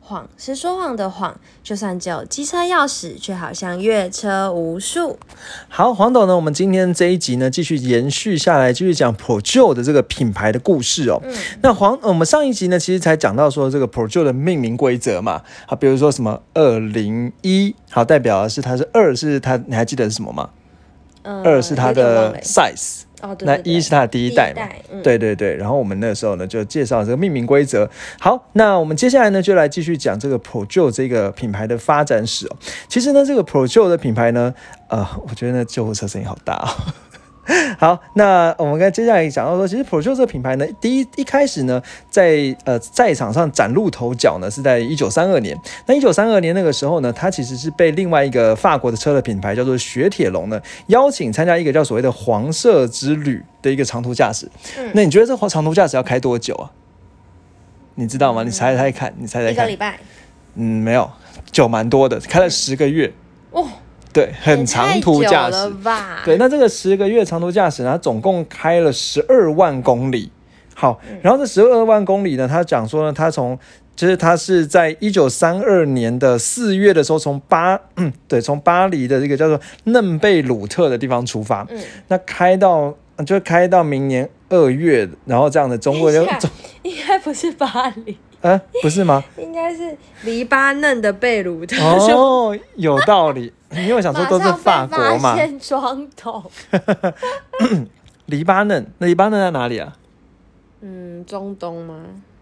[0.00, 5.16] 谎是说谎的谎，就算只有机车钥匙，却好像越车无数。
[5.68, 11.20] 好，黄董呢，我们今天这一集呢，继续延续下来，继续讲 Projo 的这个品牌的故事哦。
[11.22, 11.32] 嗯，
[11.62, 15.42] 那黄，我们上一集呢，其实才讲到说这个 Projo 的命名规则嘛。
[15.66, 20.50] 好，比如说什么二零一，好，代表的是它是二，是它，你还记得是什么吗？
[21.22, 23.02] 嗯，二是它的 size。
[23.20, 25.56] 哦，对那一是它的第一代嘛代，嗯对对对。
[25.56, 27.88] 然后我们那时候呢就介绍这个命名规则。
[28.18, 32.56] 好，那我们接下来呢就来继续讲这个 Projo 这个品牌的发展史哦。
[32.88, 34.54] 其实呢，这个 Projo 的品牌呢，
[34.88, 36.68] 呃，我觉得那救护车声音好大哦。
[37.78, 45.56] 好，那我们刚才接下来讲到说，其实 Projo 这个品牌呢，第一一开始呢，在呃在场上崭露头角呢，是在一九三二年。
[45.86, 54.48] 那一九三二年那个时候呢，它其实是被另外一个法国的车的品牌叫做雪铁龙呢邀请参加一个叫所谓的黄色之旅的一个长途驾驶。
[54.78, 56.70] 嗯那你觉得这黄长途驾驶要开多久啊？
[57.96, 58.44] 你知道吗？
[58.44, 59.76] 你猜猜看，你猜猜看一个礼。
[59.76, 59.98] 拜。
[60.54, 61.10] 嗯，没有，
[61.50, 63.12] 久蛮多的，开了十个月。
[63.50, 63.66] 哦，
[64.12, 65.72] 对，很长途驾驶？
[66.24, 70.30] 对，那这个十个月长途驾驶呢，它总共开了十二万公里。
[70.74, 73.58] 好，嗯然后这十二万公里呢，他讲说呢，他从
[73.94, 86.26] 就是他是在一九三二年的四月的时候，从巴嗯对，从巴黎的这个叫做嫩贝鲁特的地方出发，嗯，那开到就开到明年二月，然后这样的中国就
[86.82, 89.22] 应该不是巴黎， 呃不是吗？
[89.36, 91.76] 应该是黎巴嫩的贝鲁特。
[91.84, 95.36] 哦，有道理，因为我想说都是法国嘛。
[98.26, 99.96] 黎巴嫩，那黎巴嫩在哪里啊？
[100.80, 101.96] 嗯，中东吗？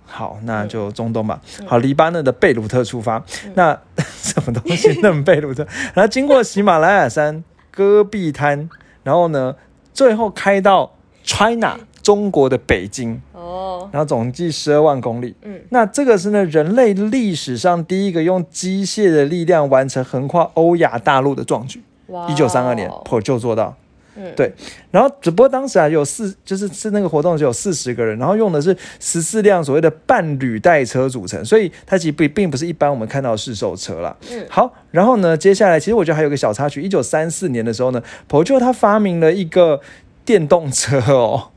[0.07, 1.41] 好，那就中东吧。
[1.67, 3.23] 好，黎巴嫩的贝鲁特出发，
[3.55, 3.79] 那
[4.23, 5.01] 什么东西？
[5.01, 8.69] 嫩贝鲁特，然后经过喜马拉雅山、戈壁滩，
[9.03, 9.55] 然后呢，
[9.93, 15.35] 最后开到 China 中国的北京，哦，然后总计十二万公里。
[15.43, 21.83] 嗯，那这个是呢人类历史上第一个用机械的力量完成横跨欧亚大陆的壮举。
[22.07, 23.75] 哇哦一九三二年，Pro 做到。
[24.21, 24.53] 嗯对，
[24.91, 34.17] 然后只不过当时啊有四，就是是那个活动只有四十个人，然后用的是十四辆所谓的伴侣代车组成，所以它其实并并不是一般我们看到的市售车啦。
[34.33, 39.81] 嗯好，然后呢，接下来其实我觉得还有个小插曲，一九三四年的时候呢，Peugeot 它发明了一个
[40.25, 41.51] 电动车哦，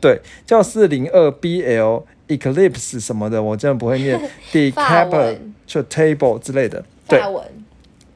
[0.00, 4.20] 对，叫四零二 BL Eclipse 什么的，我真的不会念，
[4.52, 6.84] Decapitable 之类的。
[7.08, 7.20] 对。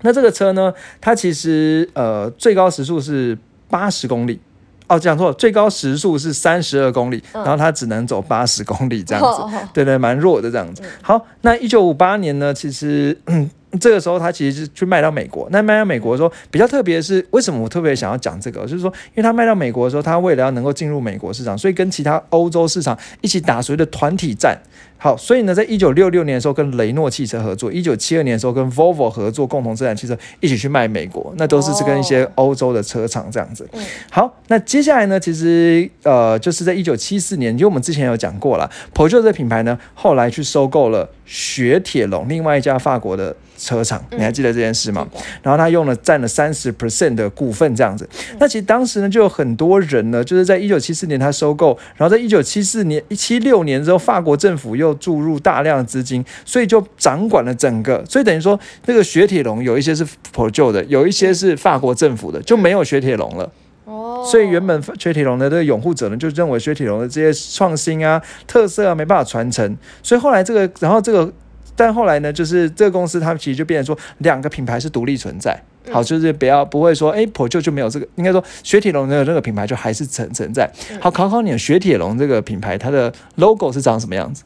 [0.03, 3.37] 那这个车呢，它其实呃最高时速是
[3.69, 4.41] 八十公里。
[4.89, 7.45] 哦，讲错了，最高时速是三十二公里，嗯。
[7.45, 10.83] 然后它只能走八十公里这样子，哦哦对对，蛮弱的这样子。
[11.01, 13.49] 好，那一九五八年呢，其实、嗯、
[13.79, 15.47] 这个时候他其实是去卖到美国。
[15.53, 18.63] 那卖到美国的时候，比较特别的是，为什么我特别想要讲这个？
[18.63, 24.59] 就是说，因为他卖到美国的时候，他为了要能够进入美国市场，所以跟其他欧洲市场一起打所谓的团体战。
[25.03, 33.67] 好，所以呢，在一九六六年的时候跟雷诺汽车合作，一九七二年的时候跟 Volvo 合作，共同生产汽车一起去卖美国，那都是是跟一些欧洲的车厂这样子。
[33.73, 45.09] 嗯好，那接下来呢，其实呃，就是在一九七四年，因为我们之前有讲过了，Peugeot 这品牌呢，后来去收购了雪铁龙另外一家法国的车厂，你还记得这件事吗？
[45.43, 48.07] 然后他用了占了三十 percent 的股份这样子。
[48.33, 58.05] 嗯那其实当时呢，就有很多人呢，就是在一九七四年他收购，然后在一九七四年、一七六年之后，法国政府又注入大量的资金，所以就掌管了整个。
[58.07, 63.51] 所以等于说，那个雪铁龙有一些是 Peugeot 的，有一些是法国政府的，就没有雪铁龙了。
[63.85, 71.33] 哦，所以原本雪铁龙的这个拥护者呢，就认为雪铁龙的这些创新啊、特色啊没办法传承，所以后来这个，然后这个，
[71.75, 75.61] 但后来呢，就是这个公司它其实就变成说两个品牌是独立存在。
[75.91, 80.71] 好，就是不要不会说，哎，Pro 就就没有这个，应该说雪铁龙的这个品牌就还是存存在。
[81.01, 84.45] 好，考考你，雪铁龙这个品牌它的 logo 是长什么样子？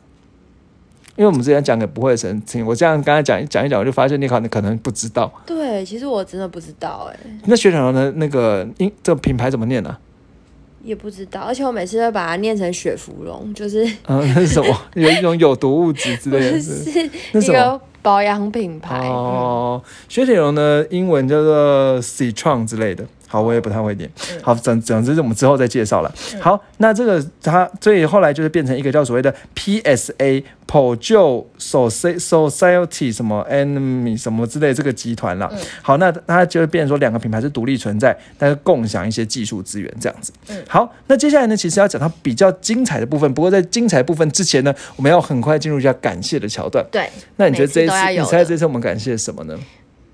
[1.16, 5.32] 因为我们之前讲给不会的人听，我这样刚才讲一讲一讲，我就发现你可能可能不知道。
[5.46, 9.98] 对，其实我真的不知道哎，那雪铁龙的那个英这个品牌怎么念呢、啊？
[10.82, 14.76] 也不知道，而且我每次都把它念成雪芙蓉，就是嗯， 那是什么？
[14.94, 16.60] 有一种有毒物质之类的。
[16.60, 19.00] 是一个保养品牌。
[19.02, 23.06] 嗯哦，雪铁龙的英文叫做 Citron 之类的。
[23.34, 24.08] 好，我也不太会念。
[24.40, 26.14] 好，总总之我们之后再介绍了。
[26.40, 35.50] 好，那这个它所以后来就是变成一个叫所谓的 PSA Peugeot Soci- Society 什么 Enemy 什么之类这个集团啦。
[35.82, 40.32] 好，那它就会变成说两个品牌是独立存在，但是共享一些技术资源这样子。
[40.68, 43.34] 好，那接下来呢，其实要讲到比较精彩的部分。
[43.34, 46.86] 不过在精彩部分之前呢，我们要很快进入一下感谢的桥段。
[46.92, 49.58] 对，那你觉得这一次，每次你猜这次我们感谢什么呢？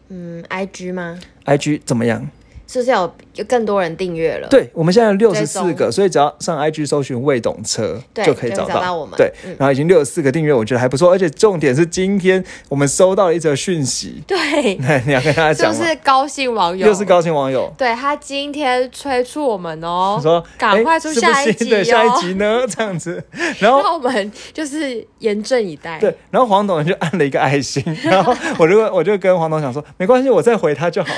[0.08, 2.26] 嗯，IG 吗？IG 怎么样？
[2.70, 4.46] 是不是有有更多人订阅了？
[4.48, 11.10] 对，我们现在有六十四个，所以只要上 IG 搜寻未懂车就可以找到我们对，嗯然后已经六十四个订阅，我觉得还不错。
[11.10, 14.36] 而且重点是今天我们收到了一则讯息，对，
[15.04, 15.82] 你要跟大家讲就？
[15.82, 16.86] 是高兴网友？
[16.86, 17.74] 又是高兴网友。
[17.76, 22.60] 对他今天催促我们哦，说赶快出下一集对下一哦集呢？
[22.70, 23.20] 这样子，
[23.58, 25.98] 然后 我们就是严阵以待。
[25.98, 31.10] 对，然后黄董就按了一个爱心，然后我就我就跟黄董讲说，没关系，我再回他就好。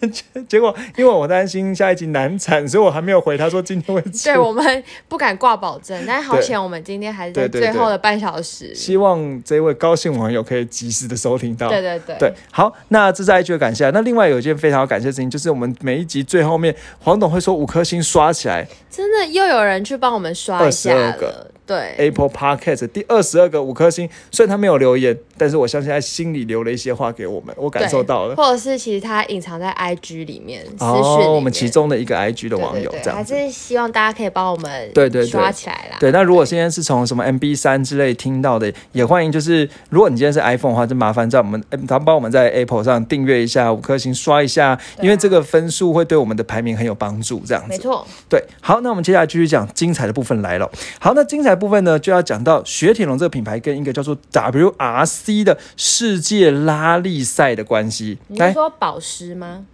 [0.00, 4.24] 结 结果因为我担心下一集难产，所以我还没有回他说今天会出。
[4.24, 8.74] 对我们不敢挂保证，但好对险我们今天还是在最后的半小时。
[8.74, 11.68] 希望这位高兴网友可以及时的收听到。
[11.68, 13.90] 对对对对，好，那这是 IG 的感谢啊。
[13.94, 21.50] 那另外有一件非常要感谢的事情，就是我们每一集最后面，黄董会说五颗星刷起来真的又有人去帮我们刷一下22个了。
[21.66, 24.08] 对，，Apple Podcast 第二十二个五颗星。
[24.30, 28.36] 虽然他没有留言，但是我相信他心里留了一些话给我们，我感受到了。
[28.36, 33.34] 或者是其实他隐藏在 IG 里面哦，我们其中的一个 IG 的网友对对这样子。
[33.34, 35.96] 还是希望大家可以帮我们对对对刷起来啦。
[35.98, 47.42] 对，那如果今天是从什么 MB 三之类听到的，也欢迎就是，如果你今天是 iPhone 的话，就麻烦在我们，呃他帮我们在 Apple 上订阅一下，五颗星刷一下，因为这个分数会对我们的排名很有帮助。
[47.44, 50.70] 这样子，没错，对，好，那我们接下来继续讲精彩的部分来了。
[51.00, 58.18] 好，那精彩部分呢，就要讲到雪铁龙这个品牌跟一个叫做 WRC 的世界拉力赛的关系。
[58.28, 59.64] 你是，说保湿吗？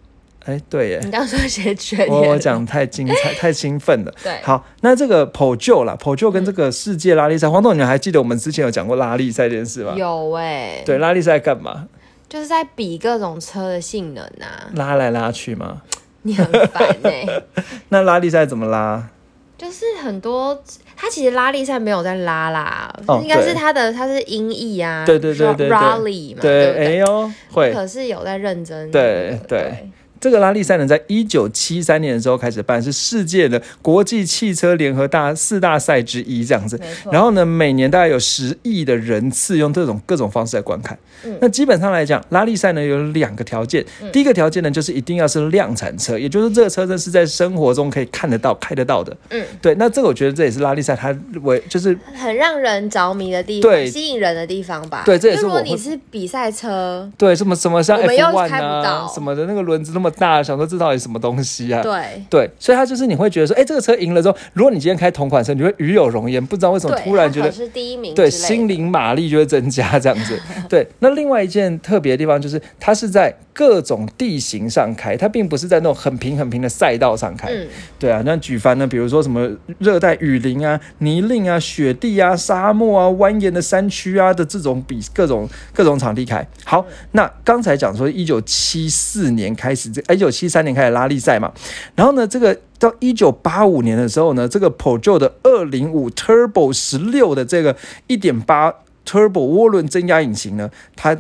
[0.45, 4.13] 哎，对耶你，刚刚说学缺我我点，讲太精彩、太兴奋了。
[4.25, 9.95] 对好，那这个 POJO 啦，POJO 跟这个世界拉力赛，黄总，你还记得我们之前有讲过拉力赛这件事吗？
[9.97, 11.87] 有哎、对，拉力赛干嘛？
[12.29, 15.83] 就是在比各种车的性能啊，拉来拉去吗？
[16.23, 17.25] 你很烦哎、
[17.91, 19.09] 那拉力赛怎么拉？
[19.57, 20.61] 就是很多，
[20.97, 25.71] 它其实拉力赛没有在拉啦，哦应该是他的他是音译啊，对对对对对。
[25.71, 26.87] rally 嘛，对，不对？
[26.87, 27.73] 哎呦，会。
[27.73, 29.39] 可是有在认真，对。
[29.49, 29.89] 对
[30.23, 36.81] 这个拉力赛呢，在一九七三年的时候开始办，是世界的国际汽车联合大四大赛之一这样子。
[37.11, 40.97] 然后呢，每年大概有十亿的人次用这种各种方式来观看。
[41.25, 43.85] 嗯那基本上来讲，拉力赛呢有两个条件。
[44.13, 49.17] 第一个条件呢，就是一定要是量产车，也就是这个车呢是在生活中可以看得到、开得到的。
[49.31, 49.75] 嗯，对。
[49.75, 55.03] 那这个我觉得这也是拉力赛它为就是很让人着迷的地方，对吸引人的地方吧。
[55.05, 61.83] 对这也是如果你是比赛车，对什么什么像我们又 F1 开不啊到什么的那个轮子那么大，想说这到底什么东西啊？
[61.83, 70.41] 对对，所以他就是你会觉得说，哎，这个车赢了之后，如果你今天开同款车，你会与有荣焉，不知道为什么，突然觉得是第一名对，心灵马力就会增加这样子。
[70.69, 77.49] 对，那另外一件特别的地方就是，它是在各种地形上开，它并不是在那种很平很平的赛道上开。
[77.51, 77.69] 嗯，
[77.99, 86.47] 对啊，那举凡呢，比如说什么热带雨林啊、泥泞啊、雪地啊、沙漠啊、蜿蜒的山区啊的这种比各种各种场地开。
[86.65, 91.53] 好，那刚才讲说一九七四年开始，这一九七三年开始拉力赛嘛，
[91.95, 97.77] 然后呢，这个到一九八五年的时候呢，这个 Peugeot 的二零五 Turbo 十六的这个
[98.07, 98.73] 一点八
[99.07, 101.17] Turbo 涡轮增压引擎呢，它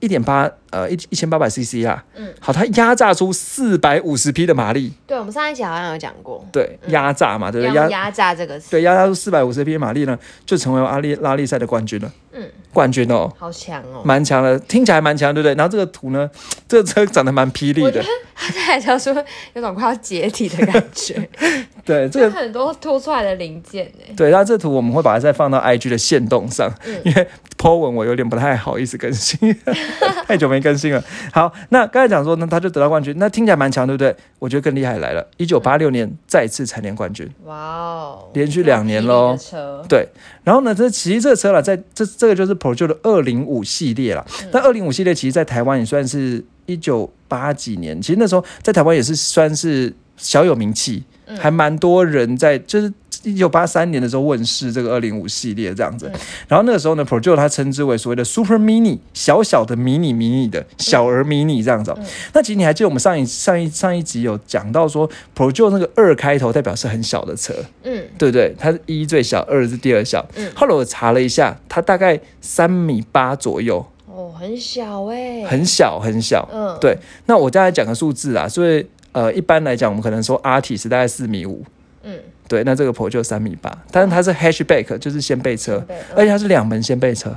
[0.00, 7.76] 一点八呃一一千八百 CC 啊，嗯，好，它压榨出四百五十匹的马力，对，我们上一集好像有讲过，对，压榨嘛，对不对？
[7.76, 12.10] 压压榨这个词，对压榨出四百五十匹马力呢，就成为阿力拉力赛的冠军了。
[12.32, 14.02] 嗯，冠军哦，好强哦。
[14.04, 15.54] 蛮强的，听起来蛮强，对不对？
[15.56, 16.30] 然后这个图呢，
[16.68, 18.00] 这个车长得蛮霹雳的
[18.34, 19.12] 它在来说
[19.54, 21.28] 有种快要解体的感觉，
[21.84, 24.14] 对，这个就很多凸出来的零件呢。
[24.16, 27.26] 对，那这图我们会把它再放到 IG 的线动上，嗯因为
[27.58, 29.38] po 文我有点不太好意思更新，
[30.26, 31.02] 太久没更新了。
[31.32, 34.14] 好，那刚才讲说呢，他就得到冠军，那听起来蛮强，对不对？
[34.38, 40.08] 我觉得更厉害来了，一九八六年再次蝉联冠军，哇哦，连续两年咯霹雳的车，对。
[40.44, 44.24] 然后呢，这其实这个车了，在这这个就是 Peugeot 的二零五系列啦。
[44.42, 52.92] 嗯那二零五系列其实，在台湾也算是一九八几年，其实那时候在台湾也是算是小有名气，嗯还蛮多人在就是。
[53.22, 61.94] 一九八三年的时候问世这个二零五系列这样子，嗯然后那个时候呢，Peugeot 它称之为所谓的 Super Mini，小小的迷你迷你的小儿迷你这样子
[62.32, 68.54] 那其实你还记得我们上一上一上一集有讲到说，Peugeot 那个二开头代表是很小的车，嗯，对不对？
[68.58, 70.26] 它是一最小，二是第二小。
[70.36, 70.50] 嗯。
[70.54, 76.48] 后来我查了一下，它大概三米八左右，哦，很小哎，很小很小。
[76.52, 76.96] 嗯，对，
[77.26, 81.64] 那我再来讲个数字啊，所以呃，一般来讲，我们可能说 R T 是大概四米五，
[82.02, 82.18] 嗯，
[82.50, 87.32] 对，那这个 Peugeot 三米八，但是它是 hatchback，就是掀背车，对而且它是两门掀背车，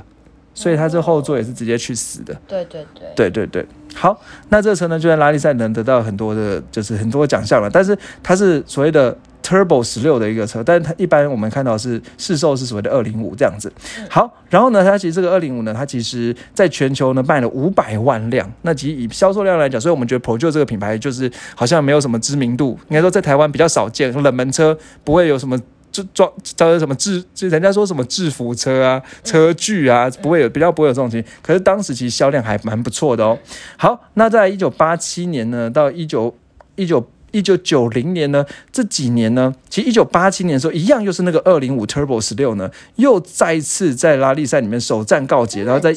[0.52, 2.34] 所以它这后座也是直接去死的。
[2.48, 13.70] 对对对，对对对，好，那这车呢，就在拉力赛能得到很多的，就是很多奖项了，但是它是所谓的 Turbo 十六的一个车，但是它一般我们看到是市售是所谓的二零五这样子。
[14.08, 25.60] 好，然后呢，它其实这个二零五呢，它其实在全球呢卖了五百万辆，那其实以销售量来讲，所以我们觉得 Pro 这个品牌就是好像没有什么知名度，应该说在台湾比较少见，冷门车不会有什么。
[25.92, 31.22] 就装叫做什么制，就人家说什么制服车啊、车具啊，不会有比较不会有这种情。
[31.40, 33.38] 可是当时其实销量还蛮不错的哦。
[33.76, 36.34] 好，那在一九八七年呢，到一九
[36.74, 37.08] 一九。
[37.34, 45.92] 一九九零年呢，这几年呢，其实一九八七年的时候，一样又是那个二零五 Turbo 十六呢，又再次在拉力赛里面首战告捷，然后在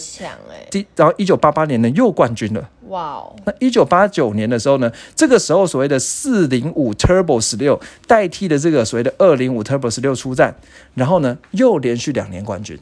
[0.72, 2.70] 第，然后一九八八年呢又冠军了。
[2.88, 3.36] 哇哦！
[3.46, 10.56] 那一九八九年的时候呢，这个时候所谓的四零五 Turbo 十六代替了这个所谓的二零五 Turbo 十六出战，
[10.96, 12.80] 然后呢又连续两年冠军。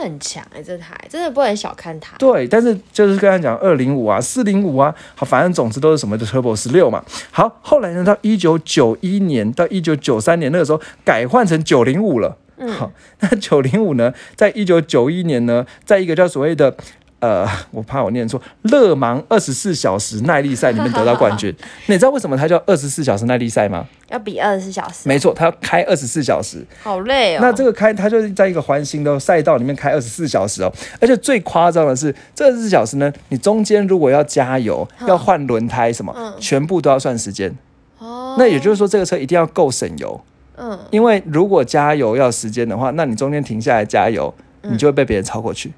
[0.00, 2.16] 很强哎，这台真的不能小看它。
[2.16, 7.04] 对，但是就是刚才讲二零五啊、四零五啊，好，反正总之都是什么的 Turbo 十六嘛。
[7.30, 12.36] 好，后来呢，到一九九一年到一九九三年那个时候改换成九零五了。
[12.56, 16.76] 嗯，好，那九零五呢，在一九九一年呢，在一个叫所谓的。
[17.20, 21.54] 呃，我怕我念错，勒芒二十四小时耐力赛里面得到冠军。
[21.86, 23.86] 你知道为什么它叫二十四小时耐力赛吗？
[24.08, 25.06] 要比二十四小时。
[25.08, 26.64] 没错，它要开二十四小时。
[26.82, 27.40] 好累哦。
[27.42, 30.72] 那这个开，它就是在一个环形的赛道里面开二十四小时哦。
[30.98, 37.54] 而且最夸张的是，这二十四小时呢，你中间如果要加油、要换轮胎什么，全部都要算时间。
[37.98, 38.34] 哦。
[38.38, 40.18] 那也就是说，这个车一定要够省油。
[40.56, 40.78] 嗯。
[40.90, 45.70] 因为如果加油要时间的话，那你中间停下来加油，你就会被别人超过去。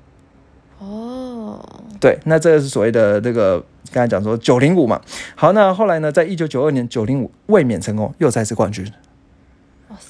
[2.03, 5.01] 对，那这个是所谓的这个刚才讲说九零五嘛。
[5.37, 8.85] 好，那后来呢，在一九九二年九零五卫冕成功，又再次冠军。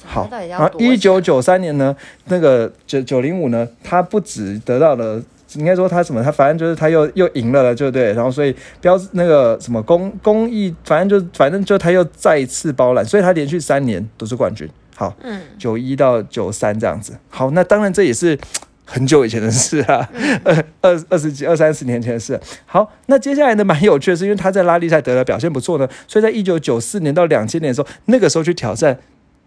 [0.07, 1.95] 好，然后一九九三年呢，
[2.29, 5.23] 那个九九零五呢，他不止得到了，
[5.57, 8.15] 应该说他什么，他反正就是他又又赢了了，就对。
[8.15, 14.67] 然后所以标那个什么公公益，反正就反正就他又再一次包揽，所以他连续三年都是冠军。
[14.97, 17.13] 好，嗯，九一到九三这样子。
[17.29, 18.39] 好，那当然这也是。
[18.85, 20.11] 很久以前的事啊，
[20.45, 22.39] 二二二十几、二三十年前的事。
[22.67, 28.99] 好，那接下来呢，蛮有趣的是，因为他在拉力赛得了表现不错呢，所以在一九九四年到两千年的时候，那个时候去挑战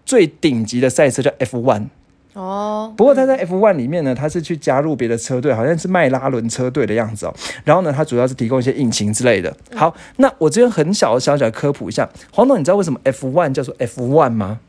[0.05, 1.87] 最顶级的赛车叫 F one。
[2.33, 2.93] 哦。
[2.97, 7.35] 不过他在 F one 里面呢，他是去加入别的车队，好像是迈拉伦车队的样子哦。
[7.63, 9.55] 然后呢，他主要是提供一些引擎之类的。
[9.75, 14.59] 好，那我这边很小小小科普一下，黄总，你知道为什么 F one 叫做 F one 吗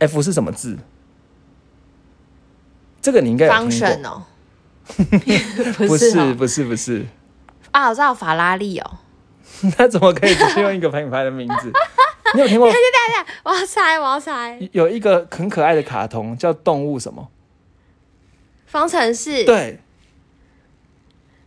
[0.00, 0.76] ？F 是什么字？
[3.06, 4.22] 这个你应该有听过 哦，
[5.86, 7.06] 不是不是不是
[7.70, 8.90] 啊，我知道法拉利哦，
[9.78, 11.70] 那怎么可以只是用一个品牌的名字？
[12.34, 12.66] 你有听过？
[12.66, 17.28] 等等等，我要猜，我要猜，有一个很可爱的卡通叫动物什么？
[18.66, 19.78] 方程式对。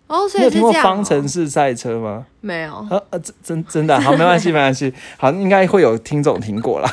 [0.08, 2.26] 哦，你有听过方程式赛车吗？
[2.40, 2.74] 没有。
[2.90, 4.94] 呃呃，真真真的好，没关系没关系。
[5.18, 6.90] 好，应该会有听众听过啦。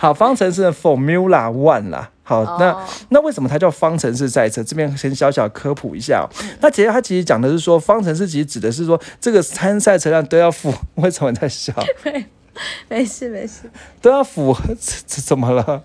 [0.00, 2.10] 好，方程式的 Formula One 啦。
[2.32, 4.62] 好，那那为什么它叫方程式赛车？
[4.64, 6.26] 这边先小小科普一下。
[6.60, 10.72] 那其实它其实讲的是说，方程式其实指的是说，这个参赛车辆都要符。
[10.96, 11.74] 为什么在笑？
[12.88, 13.70] 没事没事。
[14.00, 14.74] 都要符合，
[15.06, 15.82] 怎么了？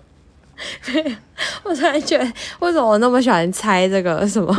[1.62, 2.24] 我突然觉得，
[2.58, 4.52] 为什么我那么喜欢猜这个什么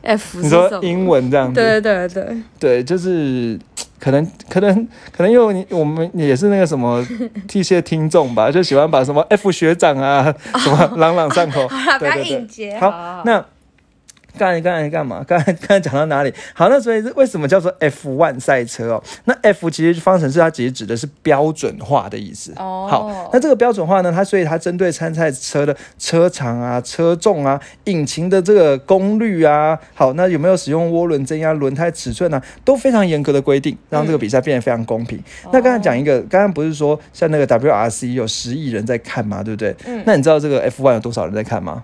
[0.00, 0.40] F？
[0.40, 1.60] 你说英文这样子？
[1.60, 3.58] 对对对对，就是
[4.02, 4.74] 可能可能
[5.16, 7.06] 可能因为我们也是那个什么
[7.52, 11.68] 一些听众吧，就喜欢把什么 F 学长啊什么朗朗上口。
[11.70, 12.76] 好，不要硬接。
[12.80, 13.44] 好，那。
[14.38, 15.22] 刚才刚才干嘛？
[15.26, 16.32] 刚才刚才讲到哪里？
[16.54, 19.02] 好，那所以为什么叫做 F1 赛车哦？
[19.24, 22.52] 那 F 其实方程式它其实指的是标准化的意思。
[22.56, 24.10] 哦，好，那这个标准化呢？
[24.10, 32.42] 它所以它针对参赛车的车长啊、车重啊、引擎的这个功率啊，好，那有没有使用涡轮增压、轮胎尺寸啊？
[32.64, 35.22] 都非常严格的规定，让这个比赛变得非常公平。
[35.52, 39.42] 那刚才讲一个，刚刚不是说像那个 WRC 有十亿人在看吗？
[39.42, 39.76] 对不对？
[39.86, 40.02] 嗯。
[40.06, 41.82] 那你知道这个 F1 有多少人在看吗？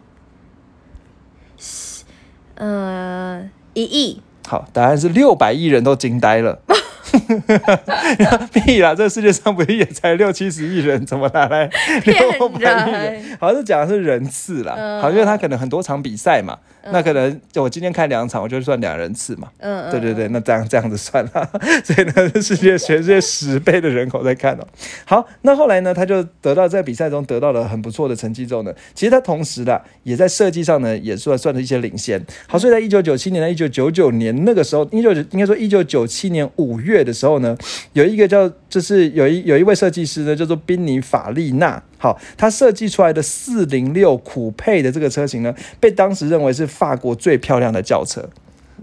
[2.58, 4.20] 呃，一亿。
[4.46, 6.60] 好，答案是六百亿人都惊呆了。
[8.52, 8.94] 屁啦！
[8.94, 11.64] 这个世界上不是也才六七十亿人，怎么拿来
[12.04, 13.38] 六百亿人？
[13.40, 15.00] 好像是讲的是人次啦。
[15.00, 16.58] 好，因为他可能很多场比赛嘛。
[16.92, 19.48] 那可能我今天开两场，我就算两人次嘛。
[19.58, 21.50] 嗯对对对，那这样这样子算了。
[21.84, 24.66] 所以呢，世界全世界十倍的人口在看哦。
[25.04, 32.22] 好，那后来呢，他就得到在比赛中得到了很不错的成绩之后呢，其实他同时的也在设计上呢，也算算了一些领先。
[32.46, 37.56] 好，所以在一九九七年、到一九九九年那个时候，一九应该说一九九七年五月的时候呢，
[37.92, 41.82] 有一个叫就是有一有一位设计师呢，叫做宾尼法利纳。
[41.98, 48.28] 好，他设计出来的四零六酷配的这个车型呢，被当时认为是法国最漂亮的轿车。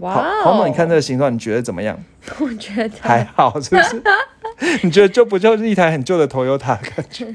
[0.00, 1.98] 哇，黄总，你看这个形状，你觉得怎么样？
[2.38, 4.02] 我觉得还好，是不是？
[4.84, 7.26] 你觉得就不就是一台很旧的 Toyota 感觉？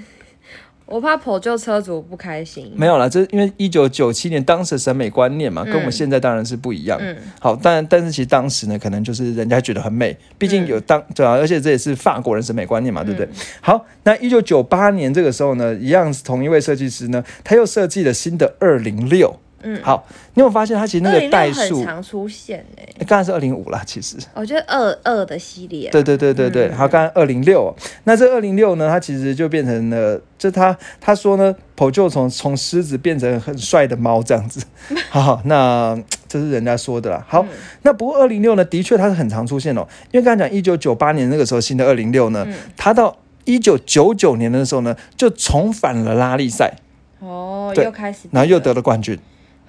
[0.91, 2.71] 我怕破旧车主不开心。
[2.75, 6.99] 没有啦，这因为一九九七年当时的审美观念嘛，跟我们现在当然是不一样。
[7.01, 13.27] 嗯好，但但是其实当时呢，可能就是人家觉得很美，毕竟有当对啊，而且这也是法国人审美观念嘛，对不对？
[13.61, 19.39] 好，那一九九八年这个时候呢，一样是同一位设计师呢，他又设计了新的二零六。
[19.63, 24.17] 嗯，好，你有发现它其实那个代数很，常出现诶、刚才是二零五啦，其实。
[24.33, 26.75] 我觉得二二的系列、啊，对对对对对，嗯。
[26.75, 27.73] 好，刚才二零六，
[28.05, 34.63] 那这二零六呢，它其实就变成了，就他他说呢，ผ就从从狮子变成很帅的猫这样子，
[35.09, 37.25] 好，那这是人家说的啦。
[37.27, 37.45] 好，
[37.83, 42.53] 那不过二零六呢，的确它是很常出现哦，因为刚才讲一九九八年那个时候新的二零六呢，嗯。
[42.77, 46.73] 它到一九九九年的时候呢，就重返了拉力赛，
[47.19, 49.17] 哦，又开始，然后又得了冠军。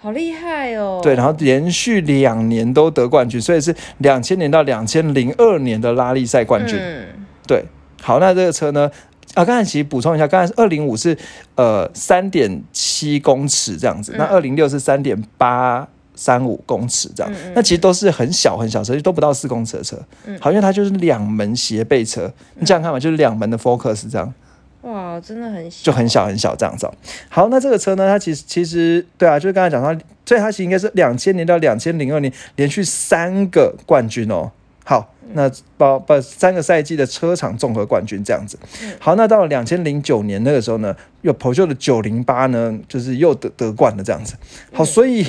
[0.03, 6.77] 好厉害哦，对，然后连续两年都得冠军，所以是两千年到两千零二年的拉力赛冠军。
[6.77, 7.07] 嗯，
[7.47, 7.65] 对，
[8.03, 8.91] 好，那这个车呢？
[9.35, 11.17] 啊，刚才其实补充一下，刚才二零五是
[11.55, 19.97] 呃三点七公尺这样子，那二零六是三点八三五公尺这样，那其实都是很小很小车，都不到四公尺的车。
[20.41, 24.35] 好，因为它就是两门斜背车，你这样看嘛，就是两门的 Focus 这样。
[24.83, 26.95] 哇，真的很小，就很小很小这样子哦。
[27.29, 29.89] 好，那这个车呢，它其实其实对啊，就是刚才讲到，
[30.27, 34.51] 所以它其实应该是两千年到两千零二年连续三个冠军哦。
[34.85, 38.59] 好，那包把三个赛季的车厂综合冠军这样子。
[38.99, 44.35] 好，那到了两千零九年那个时候呢，又 p o 的九零八呢，就是又得得冠了这样子。
[44.73, 45.23] 好，所以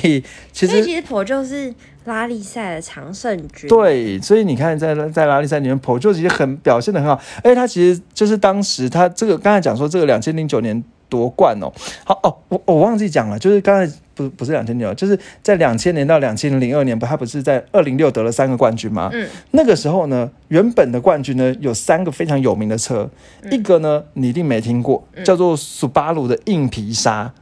[0.52, 1.72] 其实所以其实破就是
[2.04, 11.72] 拉力赛的常胜军，，对，所以你看在在拉力赛里面 p o 其实很表现的很好，而且他其实就是当时他这个刚才讲说这个两千零九年夺冠哦，
[12.04, 19.10] 好哦，我我忘记讲了，就是刚才不不是两千年，就是在两千年到两千零二年，不他不是在二零六得了三个冠军吗？
[19.12, 23.08] 嗯，那个时候呢，原本的冠军呢有三个非常有名的车，
[23.50, 27.32] 一个呢你一定没听过，叫做苏巴鲁的硬皮沙，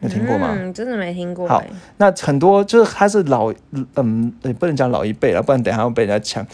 [0.00, 0.56] 你有听过吗？
[0.58, 3.52] 嗯，真的没听过、好欸，那很多就是他是老，
[3.96, 6.46] 嗯，也不能讲老一辈了，不然等一下会被人家抢。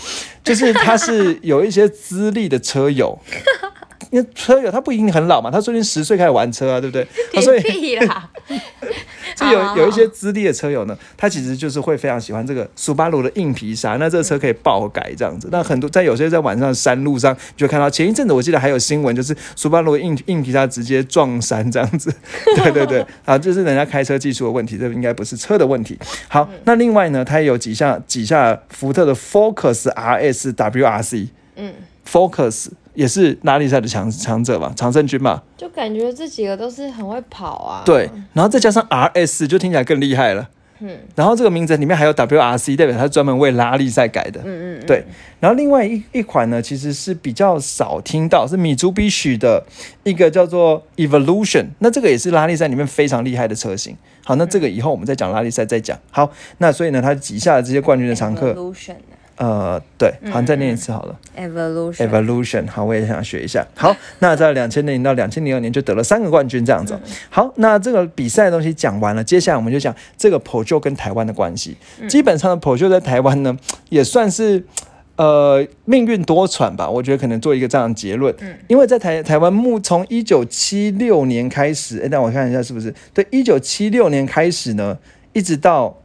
[0.42, 3.18] 就是他是有一些资历的车友，
[4.16, 7.02] 因为车友他不一定很老嘛，他说不定十岁开始玩车啊，对不对？
[7.34, 8.30] 啊 所以啦，
[9.36, 15.50] 就有有一些资历的车友呢，他其实就是会非常喜欢这个苏巴鲁的硬皮沙，那这个车可以爆改这样子。
[15.52, 22.10] 那很多在有些在晚上山路上，你就看到前一阵子我记得还有新闻，就是苏巴鲁的硬硬皮沙直接撞山这样子。
[22.56, 25.98] 对 对对，啊，这是人家开车技术的问题，这应该不是车的问题。
[26.28, 31.74] 好，那另外呢，它也有几项几下福特的 Focus RS WRC，嗯
[32.08, 35.40] ，Focus 也是拉力赛的强强者嘛，常胜军嘛。
[35.56, 40.48] 就感觉这几个都是很会跑啊，对，然后再加上 RS 就听起来更厉害了。
[40.78, 44.40] 嗯，然后这个名字里面还有 WRC，代表它是专门为拉力赛改的。
[44.40, 45.02] 嗯嗯嗯，对，
[45.40, 49.64] 然后另外一一款呢，其实是比较少听到，是米珠比许的
[50.04, 53.96] 一个叫做 Evolution，那这个也是拉力赛里面非常厉害的车型。
[54.22, 55.98] 好，那这个以后我们再讲拉力赛再讲。
[56.10, 61.18] 好，那所以呢，它旗下的这些冠军的常客，Evolution 啊呃，对，好，你再念一次好了。
[61.36, 63.66] Evolution，Evolution，好，我也想学一下。
[63.74, 67.00] 好，那在两千年到两千零二年就得了三个冠军这样子哦。
[67.30, 71.76] 好，那这个比赛的东西讲完了，接下来我们就讲这个 p o 跟台湾的关系。
[72.08, 73.56] 基本上的 p o 在台湾呢，
[73.90, 74.64] 也算是。
[75.18, 78.36] 呃，命运多舛吧，我觉得可能做一个这样的结论。
[78.68, 84.98] 因为在台台湾目从一九七六年开始，哎，让我看一下是不是对，一九七六年开始呢，
[85.32, 85.96] 一直到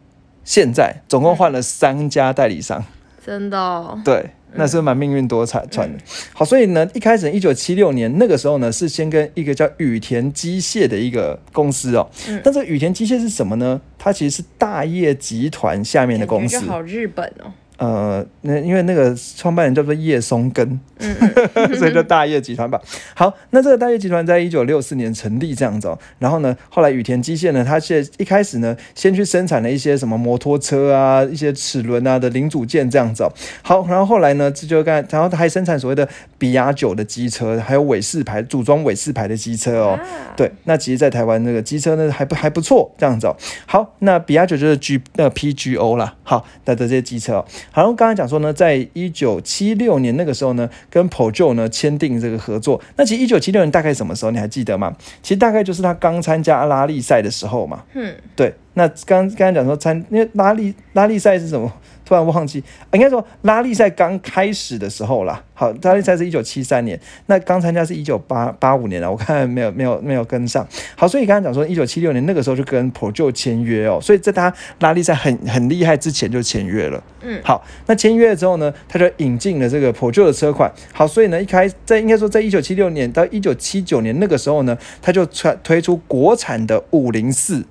[0.45, 2.85] 现在，总共换了三家代理商。
[3.25, 5.93] 真的哦，对，那是蛮命运多舛舛的。
[6.33, 12.09] 好，所以呢，一开始一九七六年那个时候呢，是先跟一个叫羽田机械的一个公司哦。
[12.43, 13.79] 但这个羽田机械是什么呢？
[13.99, 16.59] 它其实是大业集团下面的公司。
[16.61, 21.15] 好日本哦，呃，那因为那个创办人叫做叶松根，嗯
[21.75, 22.79] 所以叫大业集团吧。
[23.15, 25.97] 好，那这个大业集团在一九六四年成立这样子哦。
[26.19, 33.33] 然后呢，后来羽田机械呢，它现一开始呢，先去生产了一些什么摩托车啊、一些齿轮啊的零组件这样子哦。
[33.63, 36.07] 好，然后后来呢，这就干，然后它还生产所谓的
[36.41, 39.91] 比亚九的机车，还有伟士牌组装伟士牌的机车哦。
[39.91, 43.37] 啊，对，那其实，在台湾那个机车呢，还不还不错，这样子哦。
[43.67, 47.45] 好，那比亚九就是 G 那 PGO 啦，好的的这些机车哦。
[47.69, 52.81] 好，刚才讲说呢，在一九七六年那个时候呢，跟 Peugeot 呢签订这个合作。
[52.95, 54.31] 那其实一九七六年大概什么时候？
[54.31, 54.95] 你还记得吗？
[55.21, 57.83] 其实大概就是他刚参加拉力赛的时候嘛。
[57.93, 61.71] 嗯，对，那刚刚才讲说参，因为拉力拉力赛是什么？
[62.03, 65.41] 突然忘记，应该说拉力赛刚开始的时候啦。
[65.53, 70.67] 好，拉力赛是一九七三年，那刚参加是一九八八五年了，我看没有没有没有跟上。
[70.97, 77.01] 好，所以刚才讲说一九七六年那个时候就跟 Pro 签约哦，所以在他拉力赛很很厉害之前就签约了。
[77.21, 80.69] 嗯，好，那签约了之后呢，他就引进了这个 Pro 的车款。
[80.91, 87.63] 好，所以呢，一开在应该说在一九七六年到一九七九年那个时候呢，他就推推出国产的五零四。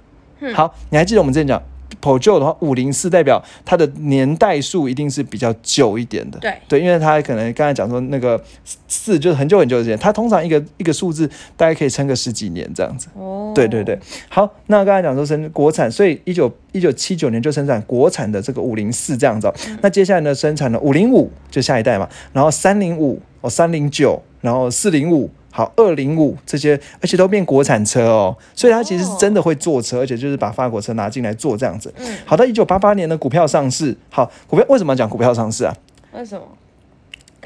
[0.55, 1.63] 好，你还记得我们之前讲？
[2.01, 6.39] 普旧的话，五零四代表它的年代数一定是比较久一点的。
[6.39, 8.43] 对对，因为它可能刚才讲说那个
[8.89, 13.09] 四就是很久很久之前，它通常一个一个数字大概可以撑个十几年这样子。
[13.15, 13.99] 哦，对对对。
[14.31, 19.53] 好，那刚才讲说生国产，所以一九一九七九年就生产国产的这个五零四这样子。
[19.83, 25.29] 那接下来呢，生产了五零五就下一代嘛，然后三零五哦，三零九，然后四零五。
[25.53, 31.93] 好，二零五这些，而且都变国产车哦，所以它其实是真的会坐车，而且就是把法国车拿进来做这样子。
[31.99, 35.75] 嗯，好，到一九八八年的股票上市，好，股票为什么讲股票上市啊？
[36.13, 36.43] 为什么？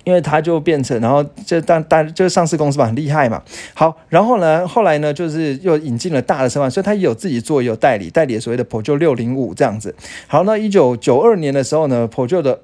[0.05, 3.43] 因为它就变成，然后就当当就是上市公司嘛，很厉害嘛。
[3.73, 9.95] 好，然后呢，后来呢，就是又引进了大的车嘛，所以它也有自己做，也有代理，代理所谓的普旧六零五这样子。
[10.27, 12.61] 好，那一九九二年的时候呢，普旧的。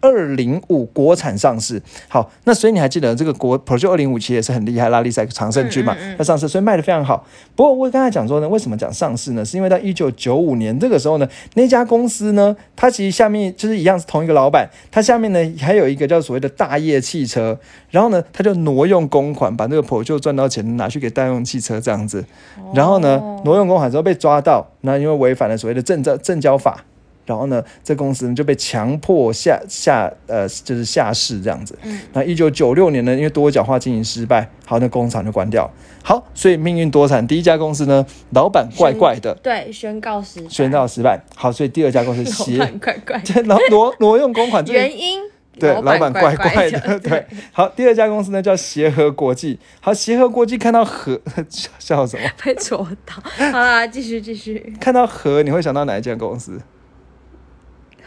[0.00, 7.26] 二零五国产上市，好，那所以你还记得这个国 Pro 二零五其实也是很厉害，拉力赛长胜军嘛，它上市，所以卖的非常好。
[7.56, 9.44] 不过我刚才讲说呢，为什么讲上市呢？
[9.44, 17.58] 是因为到一九九五年这个时候呢，那家公司呢，它其实下面就是一样是同一个老板，它下面呢还有一个叫所谓的大业汽车，
[17.90, 22.24] 然后呢，他就挪用公款，把那个 Pro 赚到钱拿去给大用汽车这样子，
[22.72, 26.84] 然后呢，挪用公款之后被抓到，那因为违反了所谓的证交证交法。
[27.28, 31.78] 然后呢，这公司就被强迫下下呃，就是下市这样子。
[31.82, 32.00] 嗯。
[32.14, 35.70] 那一九九六年呢，因为多角化经营失败，好，那工厂就关掉。
[36.02, 39.34] 好，所以命运多舛，第一家公司呢，老板怪怪的。
[39.42, 41.20] 对，宣告失宣告失败。
[41.36, 45.20] 好，所以第二家公司老板怪怪， 挪挪挪用公款原因
[45.58, 46.98] 对，老板怪怪的。
[47.00, 47.26] 对。
[47.52, 49.58] 好，第二家公司呢叫协和国际。
[49.80, 51.20] 好，协和国际看到和
[51.78, 52.26] 笑什么？
[52.42, 53.14] 被戳到。
[53.52, 54.72] 好啦，继续继续。
[54.80, 56.58] 看到和，你会想到哪一家公司？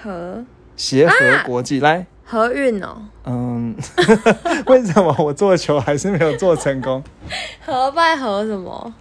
[0.02, 0.44] 和
[0.76, 3.76] 协和国际来和运哦，嗯，
[4.68, 7.04] 为什么我做球还是没有做成功？
[7.66, 8.94] 和拜和什么？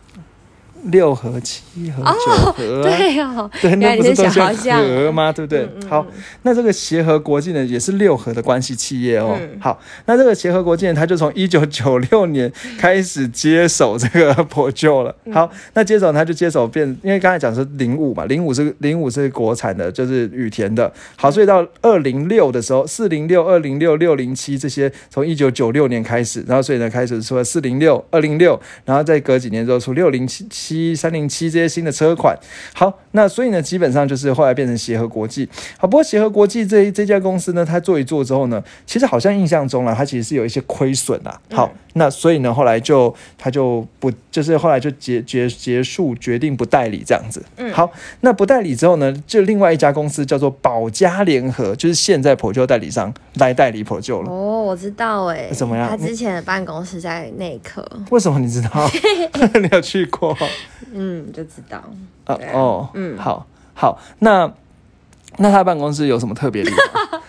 [0.84, 5.30] 六合、七合、九合，对哦，对，那不是都叫合吗？
[5.30, 5.68] 对不对？
[5.88, 6.06] 好，
[6.42, 9.38] 那这个协和国际呢，也是六合的关系企业哦。
[9.60, 15.14] 好，那这个协和国际呢，它就从一九九六年开始接手这个 破旧了。
[15.30, 20.90] 好，那接手它就接手变，因为刚才讲是零五嘛，零五是零五是国产的，就是羽田的。
[21.16, 30.69] 好，所以到二零六的时候，四零六、二零六、六零七这些，从一九九六年开始，然后所以呢开始出了四零六、二零六，然后再隔几年之后出六零七七。
[30.70, 32.38] 七三零七这些新的车款，
[32.72, 35.48] 好，那所以呢，基本上就是后来变成协和国际。
[35.76, 41.40] 好，不过协和国际这这家公司呢，它做一做之后呢，其实好像印象中了，它其实是有一些亏损啊。
[41.50, 47.44] 好，那所以呢，后来就他就不，就是后来就结结结束，决定不代理这样子。
[47.56, 54.30] 嗯，好，那不代理之后呢，就另外一家公司叫做保家联合，就是现在普救代理商来代理普救了。
[54.30, 55.88] 哦，我知道哎，怎么样？
[55.88, 57.84] 他之前的办公室在内科。
[58.10, 58.90] 为什么你知道？
[59.60, 60.36] 你有去过？
[60.92, 61.82] 嗯，就知道
[62.24, 64.52] 啊哦，嗯，好好，那
[65.38, 67.20] 那他办公室有什么特别地方？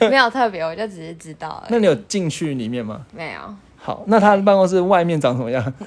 [0.10, 1.62] 没有特别，我就只是知道。
[1.68, 3.04] 那你有进去里面吗？
[3.12, 3.40] 没有。
[3.86, 5.62] 好，那他的办公室外面长什么样？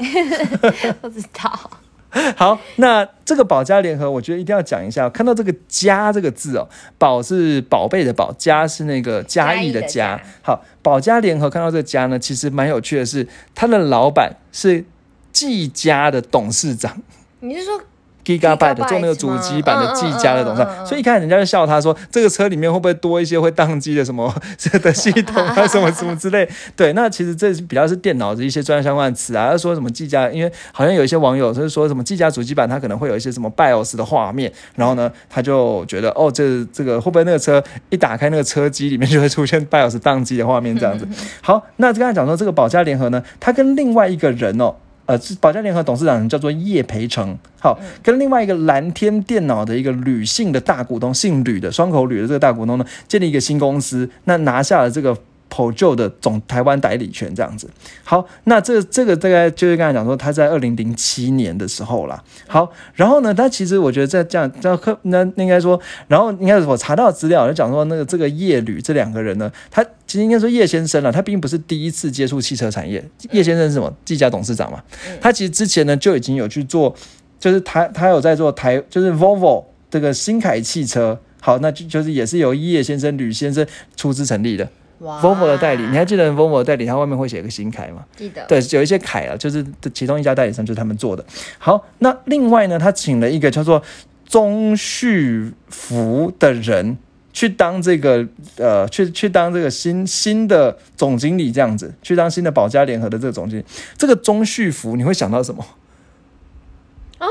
[1.01, 1.69] 不知道。
[2.37, 5.09] 好，那这个保家联合，我觉得一定要讲一下。
[5.09, 6.65] 看到这个“家”这个字哦，
[6.97, 10.17] 宝是宝贝的宝，家是那个嘉义的家。
[10.41, 14.85] 好，保家联合看到这个“家”呢，其实蛮有趣的是，他的老板是。
[15.31, 17.03] 季家的董事长，
[17.41, 17.79] 你是说
[18.29, 20.85] Gigabyte 做那个主机版的技嘉的董事长？
[20.85, 24.31] 所以一开始人家就笑他说，这个车里面会不会多一些会宕机的什么
[24.83, 26.47] 的系统啊，什么什么之类？
[26.75, 29.49] 对，那其实这比较是电脑的一些专业相关的词啊。
[29.49, 41.07] 他说什么技嘉，因为好像有一些网友就是说什么技嘉主机版，它可能会有一些什么 BIOS 的画面，然后呢，他就觉得哦，这这个会不会那个车一打开那个车机里面就会出现 BIOS 宕机的画面这样子？
[41.41, 44.75] 好，那刚才讲说这个保家联合呢，他跟另外一个人哦。
[45.09, 55.17] 呃，是保家联合董事长叫做叶培成，好，跟另外一个蓝天电脑的一个吕姓的大股东，姓吕的双口吕的这个大股东呢，建立一个新公司，那拿下了这个。
[55.49, 57.67] 普旧的总台湾代理权这样子，
[58.03, 62.23] 好，那这这个大概就是刚才讲说，他在二零零七年的时候啦。
[62.47, 73.03] 好，然后呢，他其实我觉得在这样这样科，那应该说，然后应该是我查到资料就讲说，那个这个叶吕这两个人呢，他其实应该说叶先生了，他并不是第一次接触汽车产业。
[73.31, 73.93] 叶先生是什么？
[74.05, 74.81] 技嘉董事长嘛，
[75.19, 76.95] 他其实之前呢就已经有去做。
[77.39, 84.69] 就是他他有在做台，就是 Volvo 这个新凯汽车，好，那就就是也是由叶先生、吕先生出资成立的哇
[85.01, 85.83] Volvo 的代理。
[85.83, 88.05] 你还记得 Volvo 的代理，它外面会写个新凯吗？
[88.15, 91.25] 记得对，有一些凯啊，就是其中一家代理商就是他们做的。
[91.57, 93.81] 好，那另外呢，他请了一个叫做
[94.27, 96.97] 钟旭福的人
[97.31, 103.65] 去当这个呃，去去当这个新新的总经理，这样子去当新的保家联合的这个总经理。
[103.97, 105.65] 这个钟旭福你会想到什么？
[107.19, 107.27] 哦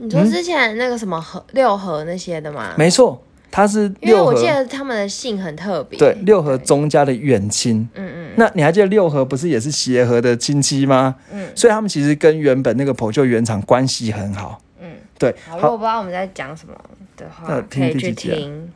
[0.00, 2.74] 你说之前那个什么和六合那些的吗？
[2.78, 5.98] 没错，他是因为六合我记得他们的姓很特别。
[5.98, 7.88] 对六合钟家的远亲。
[7.94, 11.16] 嗯嗯那你还记得六合不是也是协和的亲戚吗？
[11.32, 14.60] 嗯所以他们其实跟原本那个普救原厂关系很好。
[14.80, 14.92] 嗯。
[15.18, 16.74] 对，好，如果不知道我们在讲什么
[17.16, 18.70] 的话那，可以去听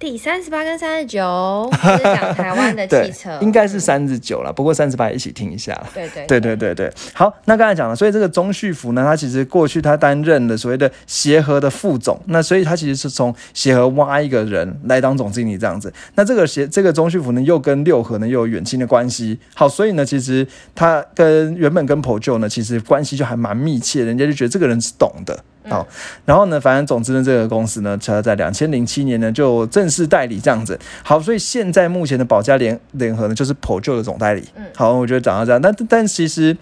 [0.00, 5.86] 第三十八跟三十九， 就是讲台湾的汽车，，应该是三十九了，不过三十八一起听一下了。
[5.92, 15.92] 对对对对对对，好，那刚才讲了，所以这个钟旭福呢，他其实过去他担任了所谓的协和的副总，那所以他其实是从协和挖一个人来当总经理这样子。
[16.14, 25.44] 那这个协这个钟旭福呢，又跟六合呢又有远亲的关系，好，所以呢，其实他跟原本跟 POJO 呢，其实关系就还蛮密切，人家就觉得这个人是懂的。
[25.68, 25.86] 好，
[26.24, 30.78] 然后呢，反正总之呢，这个公司呢，它在两千零七年呢就正式代理这样子。
[31.02, 34.44] 好，所以现在目前的保家联联合呢，就是 POJO 的总代理。
[34.56, 36.56] 嗯好，我觉得讲到这样，但但其实，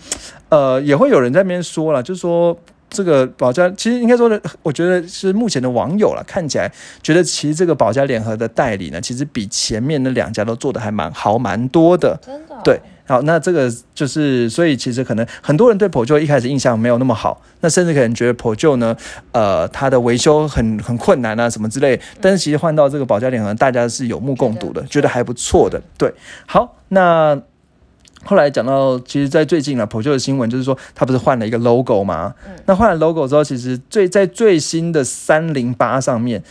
[0.48, 2.56] 呃，也会有人在那边说了，就是说。
[2.90, 12.18] 这个保家其实应该说的，我觉得是目前的网友了，看起来觉得其实这个保家联合的代理呢，其实比前面那两家都做的还蛮好蛮多的。
[12.24, 18.96] 真的哦对，好，那这个就是，所以其实可能很多人对 POJO 一开始印象没有那么好，那甚至可能觉得 POJO 呢，
[19.32, 22.00] 呃，它的维修很很困难啊，什么之类。
[22.20, 25.82] 但是其实换到这个保家联合，大家是有目共睹的，觉得还不错的。
[25.96, 26.14] 对，
[26.46, 27.40] 好，那。
[28.24, 32.34] 后来讲到，其实，在最近啊 j o 的新闻就是说，它不是换了一个 logo 吗？
[32.66, 36.42] 那换了 logo 之后，其实最在最新的三零八上面，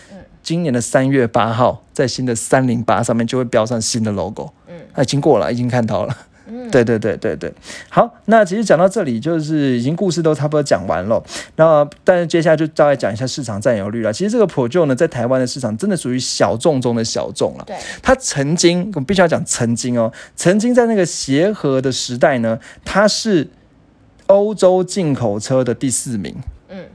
[0.42, 4.50] 今年的三月八号，在新的三零八上面就会标上新的 logo。
[4.70, 6.18] 嗯那已经过了，已经看到了。
[6.48, 7.54] 嗯对对对对对，
[7.90, 11.22] 好，那其实讲到这里，就是已经故事都差不多讲完了。
[11.58, 14.14] 那但是接下来就大概讲一下市场占有率了。
[14.14, 17.64] 其实这个 Pro 呢，在台湾的市场真的属于小众中的小众了。
[17.68, 23.50] 对，它曾经，我必须要讲曾经哦，曾经在那个协和的时代呢，它是
[24.28, 26.36] 欧洲进口车的第四名。
[26.70, 26.86] 嗯，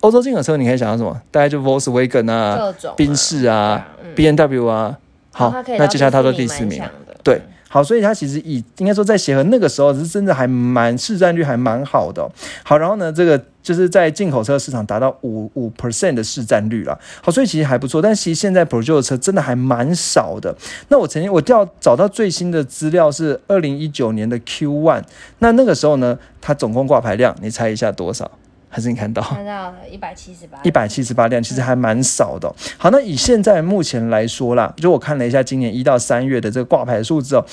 [0.00, 1.22] 欧洲进口车你可以想到什么？
[1.30, 4.98] 大概就 Volkswagen 啊、各种宾士啊、嗯 B N W 啊。
[5.34, 6.82] 好那接下来它都第第四名
[7.24, 7.40] 对，
[7.72, 12.30] 好，所以它其实以应该说在协和那个时候是真的还蛮市占率还蛮好的哦、
[12.62, 17.00] 好，然后呢，这个就是在进口车市场达到五五 percent 的市占率了。
[17.22, 18.02] 好，所以其实还不错。
[18.02, 20.54] 但其实现在 Peugeot 的车真的还蛮少的。
[20.88, 25.02] 那我曾经我调找到最新的资料是二零一九年的 Q one，
[25.38, 28.30] 那那个时候呢，它总共挂牌量，你猜一下多少？
[28.74, 29.20] 还是你看到？
[29.20, 37.44] 看到了一百七十八，一百七十八辆，其实还蛮少的哦、好，那以现在目前来说啦，就我看了一下今年一到三月的这个挂牌数字哦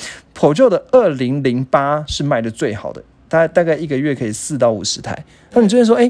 [0.54, 5.26] j o 的二零零八是卖的最好的，大大概一个月可以四到五十台。
[5.52, 6.10] 那你这边说，哎，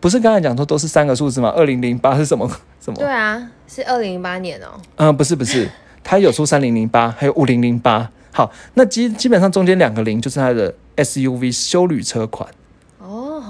[0.00, 1.48] 不是刚才讲说都是三个数字吗？
[1.56, 2.46] 二零零八是什么
[2.78, 2.98] 什么？
[2.98, 4.78] 对啊，是二零零八年哦。
[4.96, 5.66] 嗯、不是不是，
[6.04, 8.10] 它有出三零零八，还有五零零八。
[8.30, 12.46] 好，那基基本上中间两个零就是它的 SUV 修旅车款。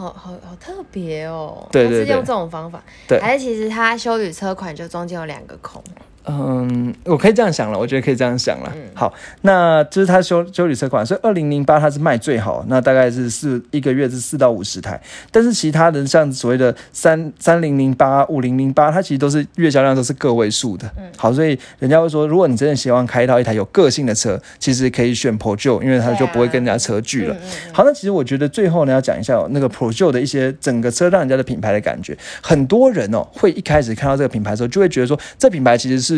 [0.03, 1.69] 哦，好好好特别哦！
[1.71, 3.21] 对对对它是用这种方法，对。
[3.21, 5.83] 还是其实它修理车款就中间有两个孔，
[6.25, 8.73] 嗯，我可以这样想了，我觉得可以这样想了。
[8.75, 20.89] 嗯好，那这是它修修理车款，所以二零零八它是卖最好，那大概是四一个月是四到五十台，但是其他的像所谓的三三零零八、五零零八，它其实都是月销量都是个位数的。
[20.97, 27.35] 嗯好，所以人家会说，如果你真的希望开到一台有个性的车，其实可以选 Pro 因为它就不会跟人家车距了。
[27.35, 32.17] 嗯嗯嗯好，那其实我觉得最后呢，要讲一下、哦、那个 Pro 的一些整个车让人家的品牌的感觉。
[32.41, 36.12] 很多人哦，会一开始看到这个品牌的时候，就会觉得说，这品牌其实是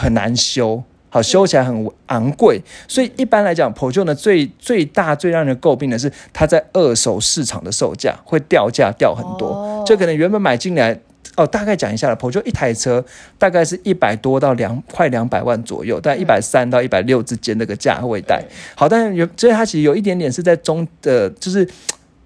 [0.00, 0.82] 很难修。
[1.10, 11.00] 好，修起来很昂贵，所以一般来讲 j o 呢最最大最让人诟病的是它在二手市场的售价会掉价掉很多，哦就可能原本买进来。
[11.36, 13.04] 哦，大概讲一下了 j o 一台车
[13.38, 18.44] 大概是一百多到两快两百万左右，大概一百三到一百六之间那个价位带。
[18.74, 21.66] 好，但是有，所以它其实有一点点是在中的，就是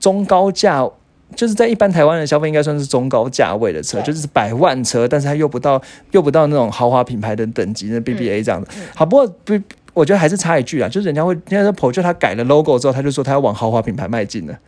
[0.00, 0.88] 中高价，
[1.34, 5.80] 就是在一般台湾的消费应该算是中高价位的车，就是百万车，但是它又不到
[6.12, 8.68] 又不到那种豪华品牌的等级，那 BBA 这样的。
[8.94, 9.58] 好，不过不，
[9.94, 14.58] 我觉得还是插一句啊，就是人家会，人家说 j o 它改了 logo 之后，他就说他要往豪华品牌迈进了。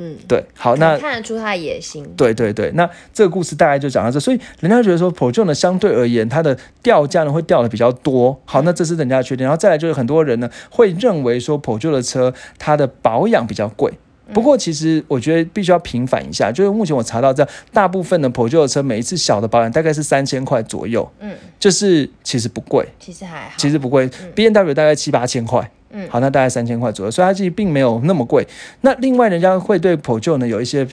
[0.00, 2.06] 嗯，对，好，那看得出他的野心。
[2.16, 8.40] 对对对，那这个故事大概就讲到这，所以人家觉得说 Pro 呢，相对而言，它的掉价呢会掉的比较多。
[8.44, 9.44] 好，那这是人家的缺点。
[9.46, 13.92] 然后再来就是很多人呢会认为说 Pro 的车它的保养比较贵。
[14.32, 25.70] 不过其实我觉得必须要平反一下，就是目前我查到这样，大部分的破旧的车每一次小的保养大概是三千块左右，嗯，就是其实不贵，其实还好，其实不贵，B N W 大概七八千块。
[25.90, 28.46] 嗯好，那大概三千块左右，所以它其实并没有那么贵。
[28.82, 30.86] 那另外，人家会对 Pro 呢有一些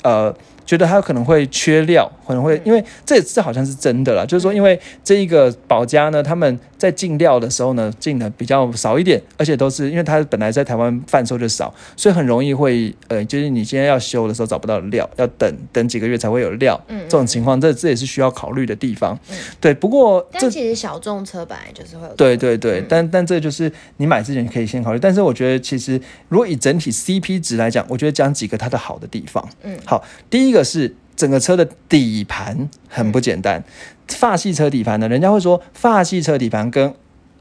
[0.00, 0.34] 呃，
[0.68, 16.78] 觉得它可能会缺料，可能会因为这这好像是真的啦，就是说因为这一个保家呢，他们在进料的时候呢进的比较少一点，而且都是因为它本来在台湾贩售就少，所以很容易会呃，就是你今天要修的时候找不到料，要等等几个月才会有料。
[16.88, 19.18] 嗯这种情况，这这也是需要考虑的地方。
[19.30, 24.98] 嗯对，不过这但其实小众车本来就是会有对对对，但但这就是你买之前可以先考虑。
[24.98, 29.48] 但是我觉得其实如果以整体 CP 值来讲，我觉得讲几个它的好的地方。
[29.62, 33.62] 嗯好，第一个是整个车的底盘很不简单。
[34.08, 36.94] 法系车底盘呢，人家会说法系车底盘跟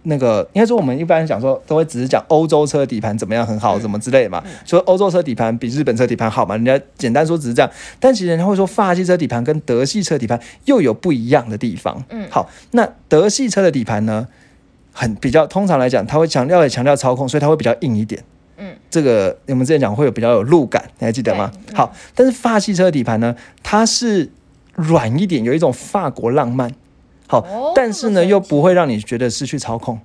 [0.04, 4.44] 那个应该说我们一般讲说都会只是讲欧洲车底盘怎么样很好，嗯怎么之类的嘛。
[4.66, 7.72] 说欧洲车底盘比日本车底盘好嘛，人家简单说只是这样。
[8.00, 12.04] 但其实人家会说法系车底盘跟德系车底盘又有不一样的地方。
[12.10, 14.28] 嗯好，那德系车的底盘呢？
[15.00, 18.24] 很比较，通常来讲，它会强调也强调操控，所以它会比较硬一点。
[18.58, 21.52] 嗯，这个我们之前讲会有比较有路感，你还记得吗？
[21.70, 24.30] 嗯好，但是法系车的底盘呢，它是
[24.74, 26.74] 软一点，有一种法国浪漫。
[27.28, 30.00] 好，哦但是呢，又不会让你觉得失去操控。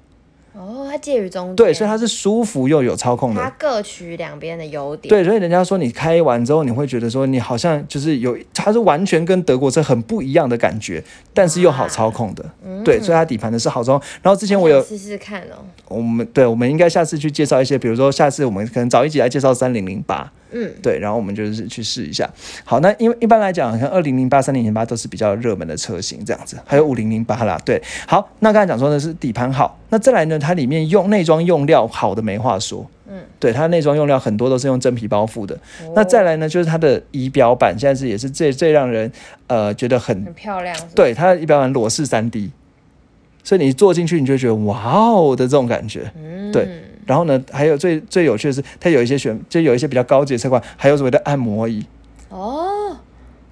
[0.54, 3.48] 哦，它介于中间，对，所以它是舒服又有操控的它。
[3.58, 12.44] 各取两边的优点，对，所以人家说你开完之后，你会觉得说你好像就是有，它是完全跟德国车很不一样的感觉，但是又好操控的。
[12.64, 14.08] 嗯对，所以它底盘的是好操控。
[14.22, 22.28] 然后之前我有想试试看哦，我们对，我们应该下次去介绍一些，比如说下次我们可能早一集来介绍三零零八，嗯，对，然后我们就是去试一下。
[22.64, 27.82] 好，那因为一般来讲，像二零零八、三零零八都是比较热门的车型，这样子，还有五零零八啦，对。
[28.06, 35.54] 好，那刚才讲说的是底盘好，那再来呢，它里面用内装用料好的没话说，嗯，对，它内装用料很多都是用真皮包覆的。
[35.54, 39.10] 哦那再来呢，就是它的仪表板，现在是也是最最让人
[39.46, 42.50] 呃觉得很很漂亮，对，它的仪表板裸视三 D，
[43.42, 46.10] 所以你坐进去，你就会觉得哇哦的这种感觉。
[46.16, 46.68] 嗯，对
[47.06, 51.84] 然后呢，还有最最有趣的是，它有一些选，就有一些比较高级的车款，还有所谓的按摩椅，
[52.28, 52.96] 哦，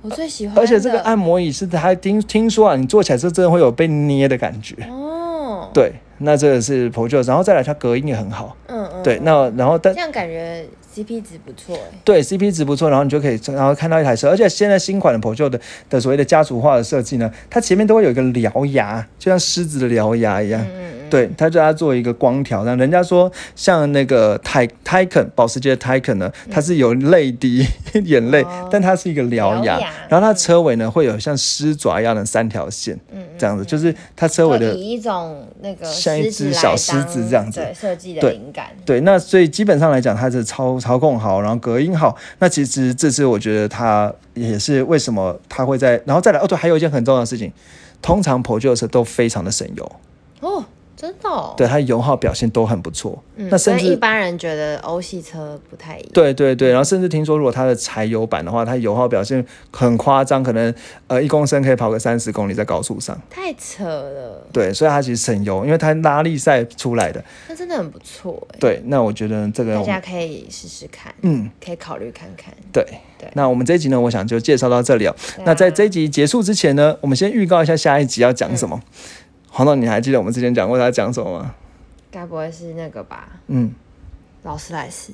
[0.03, 4.75] 我最喜欢，而且这个按摩椅是还听听说啊，你坐起来是真的会有被捏的感觉。
[4.89, 8.57] 哦，对，那这个是 p o j o 然后再来它隔音也很好。
[8.69, 20.61] 嗯嗯，对，嗯那然后但这样感觉 CP 值不错哎，对 CP 值不错，然后你就可以然后看到一台车，而且现在新款的 p o j o 的的所谓的家族化的设计呢，它前面都会有一个獠牙，就像狮子的獠牙一样。
[20.63, 27.67] 嗯嗯嗯，对，他就它做一个光条，让人家说像那个泰泰肯保时捷的泰肯呢，它是有泪滴
[28.05, 37.61] 眼泪，哦但它是一个獠牙，然后它车尾呢会有像狮爪一样的三条线，嗯，这样子，就是它车尾的就以一种那个像一只小狮子当这样子。
[37.61, 42.17] 对设计的对灵感，对，那所以基本上来讲，它是操操控好，然后隔音好。
[42.39, 47.53] 那其实这次我觉得它也是为什么它会在，然后再来哦，对，还有一件很重要的事情，
[48.01, 49.93] 通常 p o j o 车都非常的省油，
[50.41, 50.65] 哦，
[51.01, 53.23] 真的哦，对它的油耗表现都很不错。
[53.37, 60.75] 嗯，那甚至一般人觉得欧系车不太一样，对对对，然后甚至听说，如果它的柴油版的话，它油耗表现很夸张，可能
[61.07, 63.19] 呃一公升可以跑个三十公里在高速上。
[63.31, 67.25] 太扯了，对，所以它其实省油，因为它拉力赛出来的。
[67.49, 72.53] 那真的很不错哎，对，那我觉得这个大家可以试试看，嗯，可以考虑看看。
[72.71, 72.85] 对
[73.19, 75.17] 对那我们这一集呢，我想就介绍到这里哦。
[75.45, 78.79] 那在这一集结束之前呢，我们先预告一下下一集要讲什么。
[79.51, 81.55] 黄总，你还记得我们之前讲过他讲什么吗？
[82.11, 83.29] 该不会是那个吧？
[83.49, 83.73] 嗯，
[84.43, 85.13] 劳斯莱斯。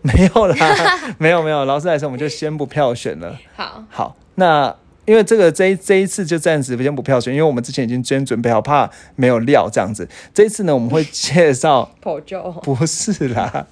[0.00, 0.56] 没有啦，
[1.18, 3.36] 没有没有，劳斯莱斯我们就先不票选了。
[3.56, 4.74] 好，好，那
[5.04, 10.08] 因为这个这一这一次就暂时先不票选，因为我们之前已经先准备好，怕没有料这样子。
[10.32, 12.40] 这一次呢，我们会介绍，破旧。
[12.62, 13.66] 不是啦，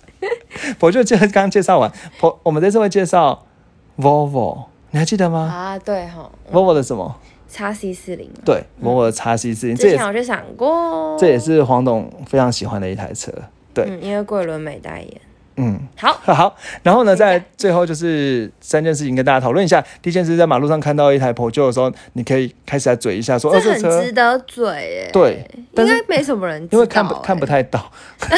[0.80, 3.46] 我就介刚刚介绍完，我我们这次会介绍
[3.96, 7.16] Volvo，你还记得吗啊，对哈？Volvo 的什么？
[7.74, 8.30] C 四零。
[8.44, 13.32] 对，Volvo 的 x C 四零，这之也是前我就想过，这也是黄董非常喜欢的一台车。
[13.74, 15.20] 对，嗯，因为桂纶镁代言。
[15.56, 15.80] 嗯。
[15.96, 19.82] 好， 好，然后呢，在最后就是三件事情跟大家讨论一下。
[20.02, 25.10] 第一件事是在马路上看到一台 j o 的时候，你可以开始来嘴一下说，哦，这很值得嘴耶。
[25.12, 27.90] 对，但是应该没什么人因为看不哎看不太到，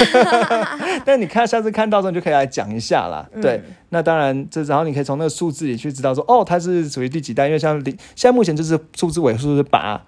[1.05, 3.27] 但你看下次看到的时候，你就可以来讲一下啦。
[3.33, 10.01] 嗯对，那当然这然后你可以从那个数字里去知道说，哦，它是属于第几代，因为像零现在目前就是数字尾数是八。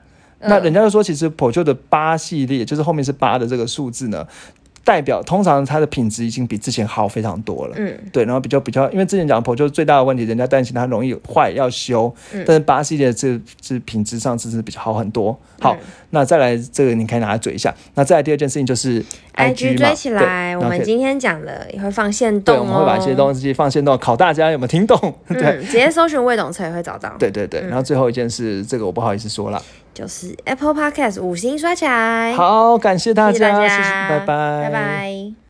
[0.43, 4.27] 那嗯人家就说，其实 p j o 的八系列，就是后面是八的这个数字呢，
[4.85, 7.75] 代表通常它的品质已经比之前好非常多了。
[7.77, 15.39] 嗯，对，然后比较比较，因为之前讲 Pro 就是最大的问题，人家担心它容易坏要修，嗯但是八系列这这品质上真是比较好很多。
[15.61, 15.79] 好，嗯
[16.11, 17.73] 那再来这个你可以拿来嘴一下。
[17.95, 19.01] 那再来第二件事情就是
[19.37, 22.69] IG 嘛追起来，我们今天讲了也会放线对，动哦。
[22.69, 24.99] 我们会把这些东西放线动，考大家有没有听懂？
[25.29, 25.43] 对。
[25.43, 27.15] 嗯，直接搜寻魏董车也会找到。
[27.19, 29.63] 对对对，然后最后一件事，这个我不好意思说了。
[29.95, 32.35] 就是 Apple Podcast 五星刷起来。
[32.35, 35.41] 好，感谢大家，谢谢大谢谢，家，拜拜，拜拜。